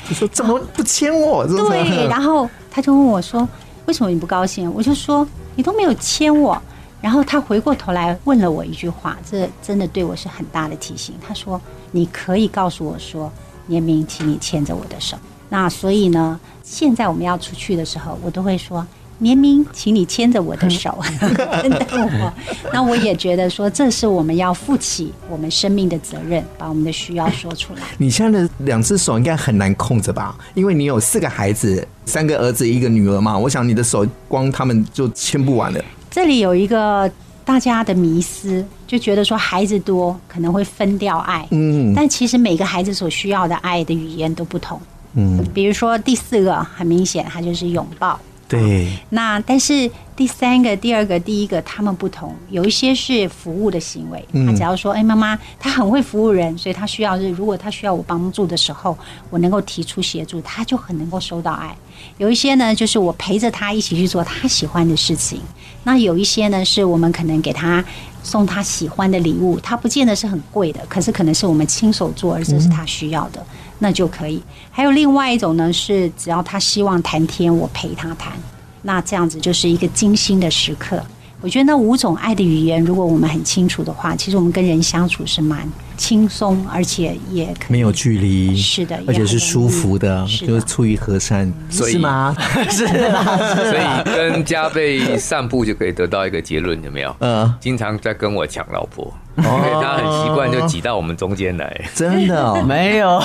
[0.09, 1.47] 你说怎么不牵我？
[1.47, 3.49] 对，然后他就问我说
[3.87, 6.61] ：“为什么你不高兴？”我就说：“你都没有牵我。”
[7.01, 11.15] 然后他回过头来问了我一句话，这真的对我是很大的提醒。
[11.25, 11.61] 他说
[11.93, 13.31] ：“你可以告诉我说，
[13.67, 15.17] 年明，请你牵着我的手。”
[15.49, 18.85] 那所以呢，现在我们要出去的时候，我都会说。
[19.19, 22.33] 年明，请你牵着我的手，等等我。
[22.73, 27.81] 那我也觉得说，这是我们要负起我们生命的责任，把我们的需要说出来。
[27.97, 30.37] 你现在的两只手应该很难控制吧？
[30.55, 33.39] 因为你有四个孩子，三个儿子，一个女儿嘛。
[33.39, 35.83] 我想你的手光他们就牵不完了。
[36.11, 37.11] 这里有一个
[37.45, 41.47] 大家的迷思，就觉得说孩子多可能会分掉爱。
[41.51, 44.81] 嗯，但其实每个孩子所需要的爱的语言都不同。
[45.15, 48.19] 嗯，比如说第四个很明显，他就是拥抱。
[48.47, 54.23] 对，那但是第三个、第二个、第一个，他们不同，有一些是服务的行为。
[54.47, 58.97] 他只要说：“哎，妈妈，他很会服务人，所以他需要是，如果他需要我帮助的时候，
[59.31, 61.75] 我能够提出协助，他就很能够收到爱。”
[62.19, 65.41] 有一些呢，就是我陪着他一起去做他喜欢的事情。
[65.85, 67.83] 那有一些呢，是我们可能给他
[68.23, 73.45] 送他喜欢的礼物，他不见得是很贵的，可是可能是我们亲手做，而这是他需要的。
[73.85, 74.43] 那就可以。
[74.71, 78.33] 还有另外一种呢，是只要他希望谈天，我陪他谈。
[78.81, 81.05] 那这样子就是一个精心的时刻。
[81.43, 90.47] 我觉得那五种爱的语言，如果我们很清楚的话，其实我们跟人相处是蛮轻松，而且也可没有距离，是的，而且是舒服的，是的。
[90.47, 92.37] 就是出于和善，所以是吗？
[92.71, 92.87] 是。
[92.87, 97.15] 的，所以跟加倍散步就可以得到一个结论，有没有？
[97.21, 99.13] 嗯，经常在跟我抢老婆。
[99.37, 103.21] 哦，他很习惯就挤到我们中间来，真的哦， 没有，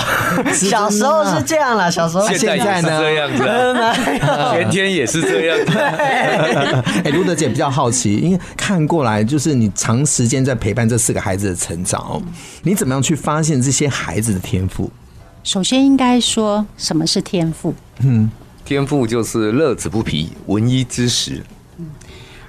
[0.51, 3.43] 小时候是这样啦，小时候现在也是这样子，
[4.51, 5.77] 天天也是这样子。
[7.05, 12.19] 哎，卢德姐比较好奇，因为看过来就是你长时间在陪伴这四个孩子的成长，
[12.63, 14.91] 你怎么样去发现这些孩子的天赋？
[15.43, 17.73] 首先应该说什么是天赋？
[17.99, 18.29] 嗯，
[18.65, 21.41] 天赋就是乐此不疲，闻一知十。
[21.77, 21.85] 嗯，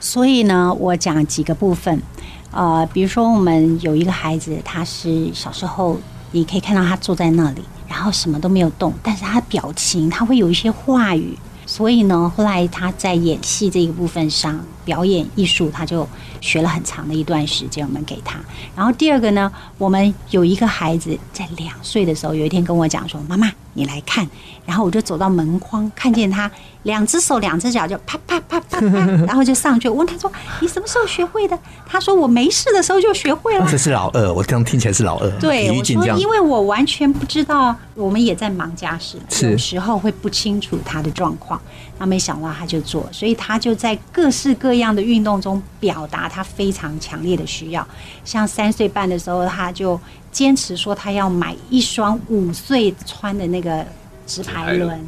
[0.00, 2.02] 所以呢，我讲几个部分。
[2.50, 6.00] 呃，比如说我们有一个孩子，他是小时候，
[6.32, 11.38] 你可以看到他坐在那里，然后什么都没有动，但是他表情他会有一些话语，
[11.70, 16.04] 所以呢，后来他在演戏这一部分上，表演艺术他就
[16.40, 18.40] 学了很长的一段时间，我们给他。
[18.74, 24.28] 然后第二个呢，我们有一个孩子在两岁的时候，有一天跟我讲说：“妈妈，你来看。”
[24.66, 26.48] 然后我就走到门框，看见他
[26.84, 28.88] 两只手、两只脚就啪啪啪啪啪，
[29.26, 29.88] 然后就上去。
[29.88, 30.30] 我问他说
[30.60, 35.28] ：“你什么时候学会的？”他说：“我没事的时候就学会了。”这是老二，我刚听起来是老二。
[35.40, 39.18] 对，我说因为我完全不知道，我们也在忙家事，
[39.50, 41.60] 有时候会不清楚他的状况。
[41.98, 47.86] 那没想到他就做，所以他就在各式各样的运动中表达他非常强烈的需要。
[48.24, 50.00] 像三岁半的时候，他就
[50.32, 53.86] 坚持说他要买一双五岁穿的那个。
[54.26, 55.04] 直排轮，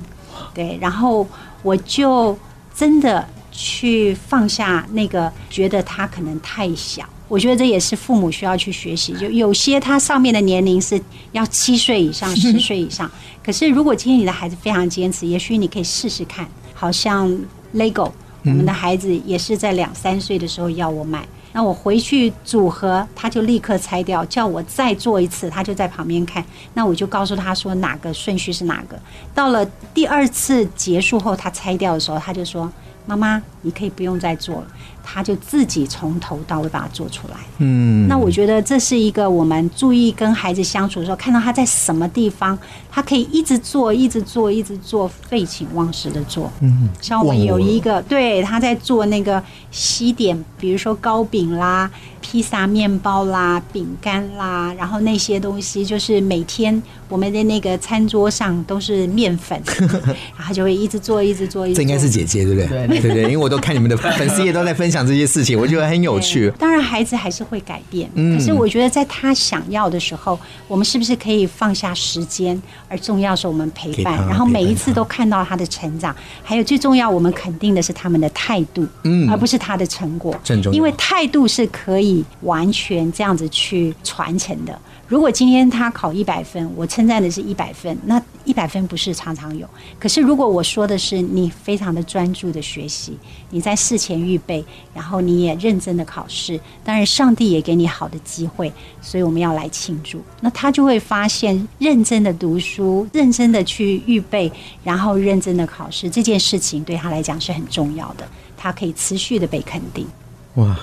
[0.52, 1.24] 对，然后
[1.62, 2.36] 我就
[2.74, 7.08] 真的去放下那个，觉得他可能太小。
[7.28, 9.12] 我觉得这也是父母需要去学习。
[9.12, 13.08] 就有些他上面的年龄是要七岁以上、 十岁以上，
[13.44, 16.44] 可是如果今天你的孩子非常坚持，也许你可以试试看。
[16.74, 17.30] 好像
[17.72, 18.10] Lego，
[18.42, 21.24] 我们的孩子也是在两三岁的时候要我买。
[21.52, 26.44] 那我回去组合，他就立刻拆掉，叫我再做一次，他就在旁边看。
[26.74, 28.98] 那我就告诉他说哪个顺序是哪个。
[29.34, 32.70] 到了第二次结束后，他拆掉的时候，他就说
[33.06, 34.66] ：“妈妈，你可以不用再做了。”
[35.04, 37.34] 他就自己从头到尾把它做出来。
[37.58, 42.56] 嗯，那我觉得这是一个我们注意跟孩子相处的时候，看到他在什么地方，
[42.88, 46.48] 他可以一直做，一直做，一直做，废寝忘食的做。
[46.60, 51.90] 嗯，像我们有一个，对，他在做那个西点，比如说糕饼啦。
[52.24, 59.60] 披萨、面包啦、饼干啦，然后那些东西就是每天我们的那个餐桌上都是面粉，
[60.38, 61.76] 然后就会一直做、一直做、一直做。
[61.76, 62.86] 这应该是姐姐对不对？
[62.86, 66.52] 对对对，因为我都看你们的粉丝也都在分享这些事情，我觉得很有趣。
[66.58, 72.60] 当然，孩子还是会改变，可是我觉得在他想要的时候，我们是不是可以放下时间？
[72.88, 76.14] 而重要是我们陪伴，然后每一次都看到他的成长。
[76.42, 80.34] 还有最重要，我们肯定的是他们的态度，嗯，而不是他的成果。
[80.72, 82.24] 因为态度是可以。
[82.42, 84.76] 完全这样子去传承的。
[85.12, 89.68] 如果今天他考一百分，我称赞的是一百分，那一百分不是常常有。
[90.00, 93.18] 可是如果我说的是你非常的专注的学习，
[93.50, 98.72] 你在事前预备，然后你也认真的考试，当然上帝也给你好的机会，
[99.02, 100.18] 所以我们要来庆祝。
[100.40, 104.50] 那他就会发现，认真的读书，认真的去预备，
[104.82, 110.06] 然后认真的考试，这件事情对他来讲是很重要的，他可以持续的被肯定。
[110.54, 110.74] 哇。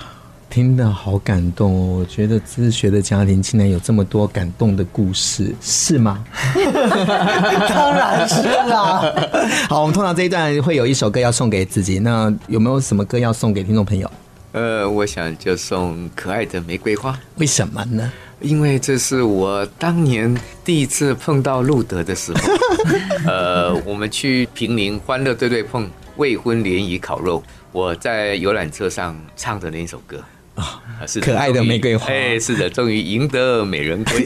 [0.50, 2.00] 听得好感动哦！
[2.00, 6.26] 我觉得自学的家庭竟然有这么多感动的故事，是吗？
[7.70, 9.14] 当然是啦。
[9.70, 14.10] 好，我们通常这一段会有一首歌要送给自己，那有没有什么歌要送给听众朋友？
[14.52, 17.12] 呃，我想就送《可爱的玫瑰花》。
[17.36, 18.12] 为什么呢？
[18.42, 20.36] 因为这是我当年
[20.66, 22.40] 第一次碰到路德的时候。
[23.28, 30.18] 呃，我们去平林欢乐对对碰未婚联谊烤肉，我在游览车上唱的那一首歌。
[31.08, 34.26] 是可爱的玫瑰花，哎，是的，终于赢得美人归。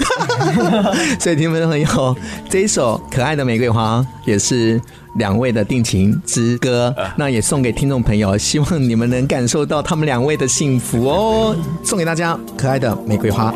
[1.19, 2.17] 所以，听众朋友，
[2.49, 4.81] 这一首《可爱的玫瑰花》也是
[5.17, 11.55] 两位的定情之歌，那也送给听众朋友，希望你们能感受到他们两位的幸福哦。
[11.83, 13.51] 送给大家，《可爱的玫瑰花》。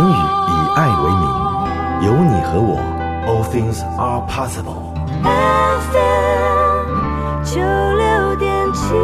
[0.00, 0.16] 寰宇以
[0.76, 1.22] 爱为名，
[2.06, 2.80] 有你和我
[3.26, 4.94] ，All things are possible。
[5.92, 8.94] FM 九六点七。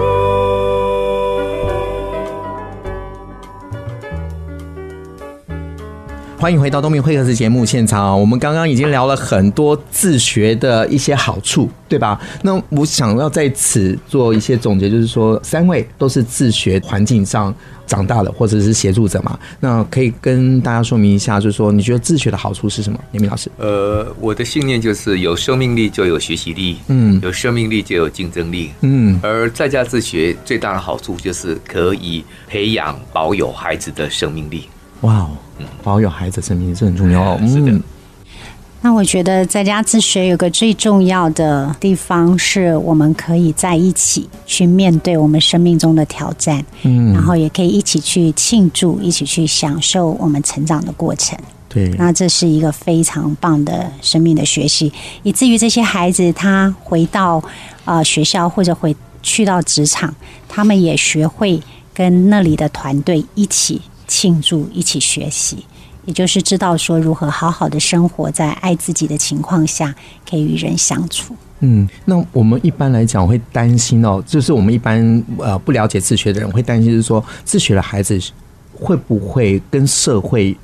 [6.39, 8.19] 欢迎回到东明会客室节目现场。
[8.19, 12.19] 我们刚刚已经聊了很多自学的一些好处，对吧？
[12.41, 17.53] 那我想要在此做一些总结，就是说，三位都是自学环境上
[17.87, 19.39] 长大了，或者是协助者嘛。
[19.61, 22.99] 那可以跟大家说明一下，就是说，你觉得自学的好处是什么？
[23.13, 23.51] 严明老师？
[23.59, 29.19] 呃，我的信念就是有生命力就有学习力，嗯，有生命力就有竞争力，嗯。
[29.23, 34.69] 而在家自学最大的好处就是可以培养保有孩子的生命力。
[35.03, 35.31] 哇哦。
[35.83, 37.39] 保有孩子生命力是很重要哦。
[37.41, 37.83] 嗯，
[38.87, 51.37] 那我觉得在家自学有个最重要的地方，是我们可以在一起去面对我们生命中的挑战，嗯，然后也可以一起去庆祝，一起去享受我们成长的过程。
[51.69, 54.93] 对，那这是一个非常棒的生命的学习，
[55.25, 57.43] 以至于这些孩子他回到
[57.87, 60.15] 呃学校或者回去到职场，
[60.49, 61.61] 他们也学会
[61.93, 63.83] 跟那里的团队一起。
[64.09, 65.67] 庆祝，一起学习，
[66.07, 69.95] 也就是知道说如何好好的生活在爱自己的情况下，
[70.29, 71.37] 可以与人相处。
[71.61, 78.19] 嗯，那我们一般来讲会担心哦，就是我们一般呃不了解自学的人会担心，是说自学的孩子
[78.75, 80.57] 会不会跟社会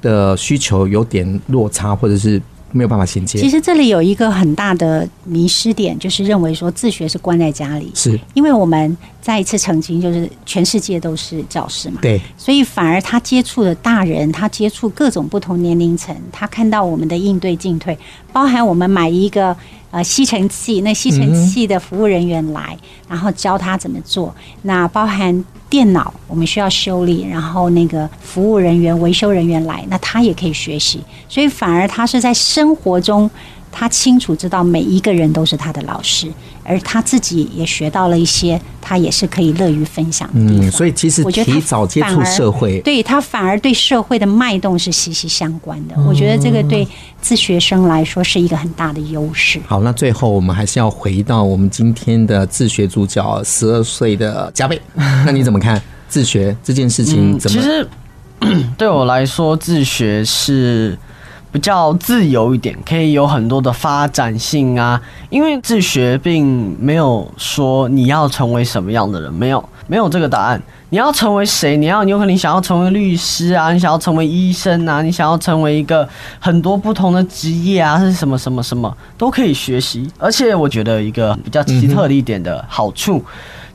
[0.00, 2.40] 的需求有点落差，或者是
[2.72, 3.38] 没有办法衔接。
[3.38, 8.96] 其实这里有一个很大的迷失点，就是认为说自学是关在家里，是因为我们
[9.28, 11.98] 再一次澄清，就是全世界都是教师嘛。
[12.00, 17.98] 对，所以反而他接触的大人，他接触各种不同年龄层，他看到我们的应对进退，
[18.32, 19.54] 包含我们买一个
[19.90, 25.44] 呃吸尘器，那吸尘器的服务人员来，嗯、然后教他怎么做，那包含。
[25.70, 30.98] 电脑我们需要修理，然后那个服务人员、维修人员来，那他也可以学习，
[31.28, 33.30] 所以反而他是在生活中，
[33.70, 36.32] 他清楚知道每一个人都是他的老师，
[36.68, 40.68] 而他自己也学到了一些，他也是可以乐于分享的地方。
[40.68, 45.94] 嗯，所以其实我觉得提早接触社会，对他反而对社会的脉动是息息相关的。
[46.06, 46.86] 我觉得这个对
[47.22, 49.58] 自学生来说是一个很大的优势。
[49.66, 57.38] 好，那最后我们还是要回到我们今天的自学主角十二岁的嘉贝，那你怎么看自学这件事情？
[57.38, 57.58] 怎么？
[57.58, 57.88] 其实
[58.76, 60.98] 对我来说，自学是。
[61.50, 65.00] 比较自由一点，可以有很多的发展性啊。
[65.30, 70.62] 因为自学并没有说你要成为什么样的人，没有没有这个答案。
[70.90, 71.76] 你要成为谁？
[71.76, 80.10] 你要有可能想要成为律师啊，你想要成为医生啊，你想要成为一个很多不同的职业啊，是什么什么什么都可以学习。
[80.18, 83.22] 而且我觉得一个比较奇特的一点的好处。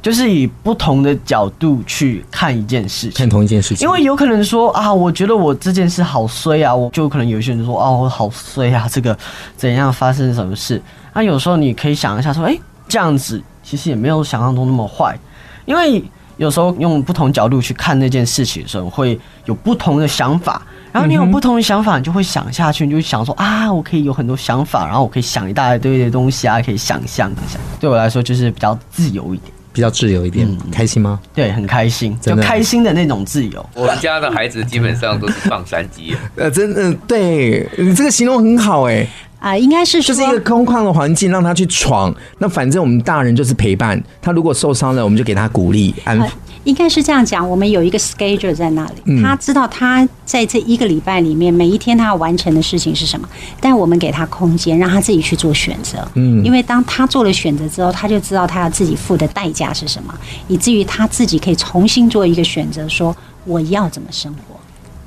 [0.04, 9.18] 就是以不同的角度去看一件事情，看同一件事情，因为有可能说啊，我觉得我这件事好衰啊，我就可能有些人说啊，我好衰啊，这个
[9.56, 10.80] 怎样发生什么事？
[11.14, 12.56] 那有时候你可以想一下说，哎，
[12.88, 15.18] 这样子其实也没有想象中那么坏，
[15.66, 16.04] 因为
[16.36, 20.62] 有时候用不同角度去看那件事情的时候，会有不同的想法。
[20.92, 27.58] 然后你有不同的想法，你就会想下去，你就想说啊，我可以有很多想法，然后我可以想一大堆的东西啊，可以想象一下。
[27.80, 29.52] 对我来说，就是比较自由一点。
[29.74, 31.20] 比较自由一点，嗯、开心吗？
[31.34, 33.70] 对，很开心，就开心的那种自由。
[33.74, 39.08] 我们家的孩子基本上都是放山鸡， 呃，真的，对，你这个形容很好，哎，
[39.40, 42.14] 啊，应该是说就是一个空旷的环境，让他去闯。
[42.38, 46.30] 那反正我们大人就是陪伴他，如果受伤了，我们就给他鼓励安抚。
[46.64, 53.28] 应该是这样讲，我们有一个 schedule 在那里，他知道他在这一个礼拜里面每一天他要完成的事情是什么，
[53.60, 56.08] 但我们给他空间，让他自己去做选择。
[56.14, 60.14] 嗯，因为当他做了选择之后，他就知道他要自己付的代价是什么，
[60.48, 64.60] 以至于他自己可以重新做一个选择，说我要怎么生活。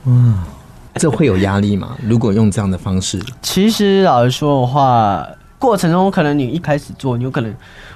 [0.04, 0.38] 嗯，
[0.96, 1.96] 这会有压力吗？
[2.02, 5.26] 如果用这样的方式，其实老实说的话，
[5.58, 7.54] 过程中可能你一开始做，你有可能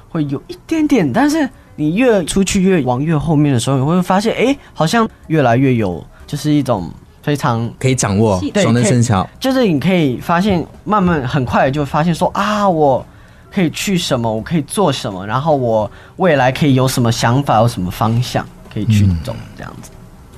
[0.09, 1.47] 会有一点点，但是。
[1.77, 6.91] 你越出去越往越后面的时候，你会发现，哎、欸，好像越来越有，就是一种
[7.23, 9.29] 非常可以掌握，对，熟能生巧。
[9.39, 13.05] 就是你可以发现，慢慢很快就发现说啊，我
[13.53, 19.91] 可以去什么，我可以做什么，然后我未来可以有什么想法，有什么方向可以去走，这样子。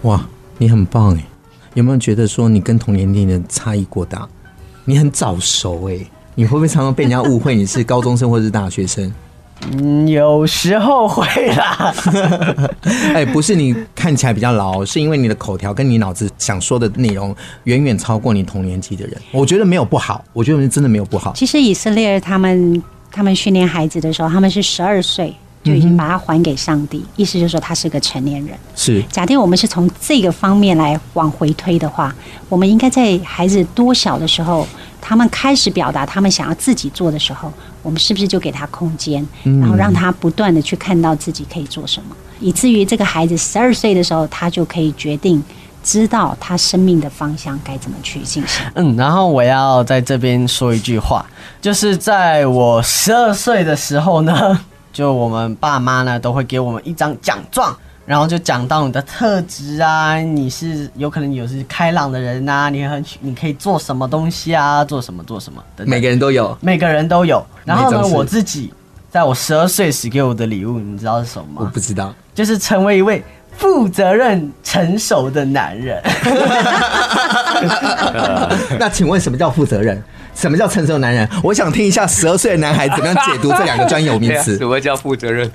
[0.02, 0.24] 哇，
[0.58, 1.24] 你很棒哎！
[1.74, 4.28] 有没有觉得说你跟同年龄的差异过大？
[4.84, 5.98] 你很早熟哎，
[6.34, 9.12] 你会不会常常被人家误会你是高中生或者是大学生？
[9.70, 11.94] 嗯，有时候会啦。
[13.14, 17.34] 哎，不是你看起来比较老，是因为你的口条跟你脑子想说的内容
[17.64, 19.16] 远远超过你同年纪的人。
[19.30, 21.32] 我觉得没有不好，我觉得真的没有不好。
[21.34, 25.32] 其实以色列他们他们训练孩子的时候，他们是十二岁
[25.62, 28.58] 就已经把他还给上帝，嗯、意思就是说他是个成年人。
[28.74, 29.00] 是。
[29.04, 32.12] 假定我们是从这个方面来往回推的话，
[32.48, 34.66] 我们应该在孩子多小的时候，
[35.02, 37.52] 他们开始表达他们想要自己做的时候。
[37.82, 45.42] 我们是不是就给他空间，然后让他不断的去看到自己可以做什么，以至于这个孩子十二岁的时候，他就可以决定
[45.82, 48.64] 知道他生命的方向该怎么去进行。
[48.76, 51.26] 嗯，然后我要在这边说一句话，
[51.60, 54.56] 就是在我十二岁的时候呢，
[54.92, 57.76] 就我们爸妈呢都会给我们一张奖状。
[58.12, 65.86] 然后就讲到你的特质啊，你是有可能有是开朗的人呐，你很你可以做什么东西啊，做什么做什么的。
[65.86, 67.42] 每个人都有，每个人都有。
[67.64, 68.70] 然后呢，我自己
[69.10, 71.60] 在我十二岁时给我的礼物，你知道是什么吗？
[71.60, 73.24] 我不知道，就是成为一位
[73.56, 75.98] 负责任、成熟的男人。
[78.78, 80.02] 那请问什么叫负责任？
[80.34, 81.26] 什么叫成熟的男人？
[81.42, 84.56] 我想听一下十二岁的男孩怎么样解读这两个专有名词。
[84.60, 85.50] 什么叫负责任？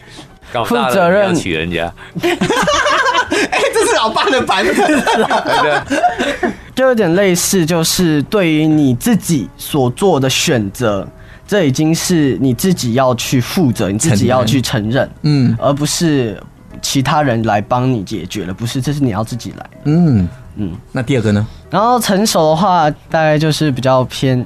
[0.65, 11.07] 负责任娶人家，哎、欸，这是老爸的版本，就有点类似，就是对于你自己所做的选择，
[11.47, 16.41] 这已经是你自己要去负责，你自己要去承认，嗯，而不是
[16.81, 20.75] 其他人来帮你解决了，不是，这是你要自己来，嗯嗯。
[20.91, 21.45] 那第二个呢？
[21.69, 24.45] 然后成熟的话，大概就是比较偏。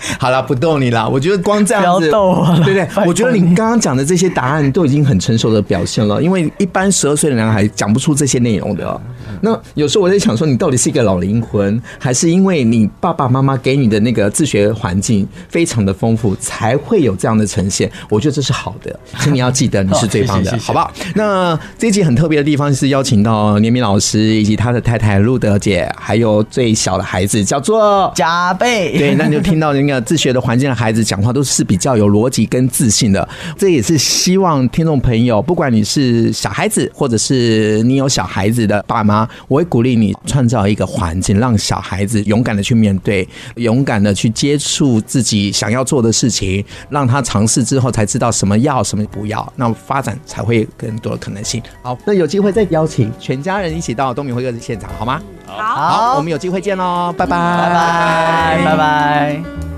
[0.18, 1.08] 好了，不逗你了。
[1.08, 6.22] 我觉得光这样子，逗我了对对，我觉得你刚刚讲的这些答案都已经很成熟的表现了。
[6.22, 9.00] 因为一般十二岁的男孩讲不出这些内容的。
[9.40, 17.90] 那有时候我在想说，你到底是一个老灵魂，还是因为你爸爸妈妈给你的那个自学环境非常的丰富，才会有这样的呈现？
[18.08, 20.92] 我觉得这是好的， 请你要记得你是最棒的，好不好？
[21.14, 28.96] 那这一集很特别的地方是邀请到年明老师以及他的太太路德姐，还有最小的孩子叫做加倍。
[28.98, 33.28] 对，那你就听到那个自学的环境的孩子讲话都是比较有逻辑跟自信的。
[33.56, 39.27] 这也是希望听众朋友，不管你是小孩子，或者是你有小孩子的爸妈。
[39.46, 43.26] 我会鼓励你创造一个环境，让小孩子勇敢的去面对，
[43.56, 51.62] 勇敢的去接触自己想要做的事情，让他尝试之后才知道什么要，什么不要，那发展才会有更多的可能性。
[51.82, 55.20] 好，那有机会再邀请全家人一起到东明会客室现场，好吗？
[55.46, 59.77] 好，好，我们有机会见喽，拜拜，拜拜，拜拜。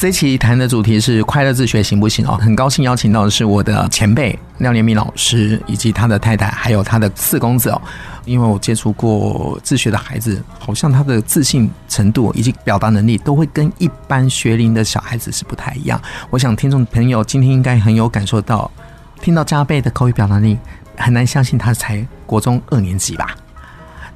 [0.00, 2.32] 这期谈的主题是快乐自学行不行哦？
[2.40, 7.82] 很高兴邀请到的是我的前辈廖连明老师，以及他的太太，还有他的四公子哦。
[8.24, 16.00] 因为我接触过自学的孩子，好像他的自信程度以及表达能力都会跟一般学龄的小孩子是不太一样。
[16.30, 18.70] 我想听众朋友今天应该很有感受到，
[19.20, 20.56] 听到加倍的口语表达力，
[20.96, 23.36] 很难相信他才国中二年级吧。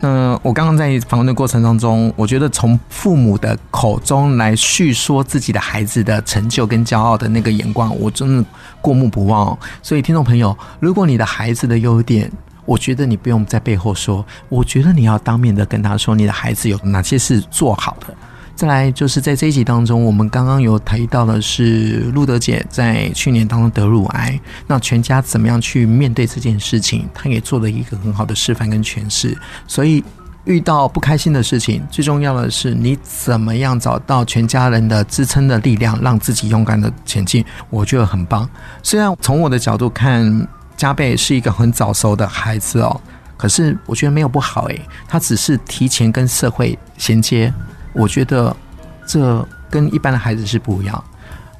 [0.06, 8.44] 嗯，我刚刚在访问的过程当中，我觉得从父母的口中来叙说自己的孩子的成就跟骄傲的那个眼光，我真的
[8.82, 9.58] 过目不忘。
[9.82, 12.30] 所以，听众朋友，如果你的孩子的优点，
[12.66, 18.14] 我觉得你不用在背后说，我觉得你要当面的跟他说，你的孩子有哪些是做好的。
[18.56, 24.38] 再来就是在这一集当中，我们刚刚有提到的是路德姐在去年当中得乳癌，
[24.68, 29.36] 那全家怎么样去面对这件事情，她也做了一个很好的示范跟诠释。
[29.66, 30.02] 所以
[30.44, 38.48] 遇到不开心的事情，最重要的是你怎么样找到全家人的支撑的力量，让自己勇敢的前进，我觉得很棒。
[38.84, 40.46] 虽然从我的角度看，
[40.76, 43.00] 加倍是一个很早熟的孩子哦，
[43.36, 47.52] 可是我觉得没有不好诶，他只是提前跟社会衔接。
[47.94, 48.54] 我觉得
[49.06, 51.02] 这跟一般的孩子是不一样。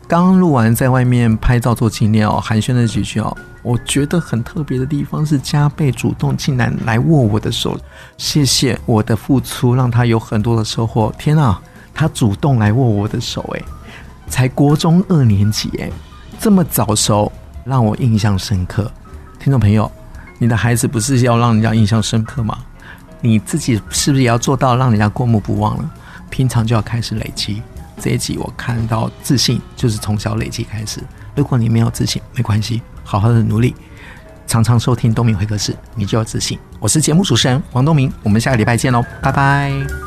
[0.07, 3.35] 刚刚录完，在外面拍照做纪念哦，寒暄了几句哦。
[3.62, 7.78] 我觉得很特别的地方是，加倍主动竟然来握我的手，
[8.18, 11.11] 谢谢我的付出，让他有很多的收获。
[11.18, 11.59] 天啊，
[11.95, 13.64] 他主动来握我的手，诶，
[14.28, 15.91] 才国中二年级，诶，
[16.39, 17.32] 这么早熟，
[17.64, 18.93] 让我印象深刻。
[19.39, 19.91] 听众朋友，
[20.39, 22.59] 你的孩子不是要让人家印象深刻吗？
[23.22, 25.91] 你自己是不是也要做到让人家过目不忘了？
[26.35, 27.62] 平常就要开始累积。
[28.01, 31.01] 这一集我看到自信就是从小累积开始。
[31.37, 33.72] 如果你没有自信，没关系，好好的努力，
[34.45, 36.59] 常常收听东明会客室，你就有自信。
[36.80, 40.04] 我是节目主持人王东明，我们下个礼拜见喽，拜拜。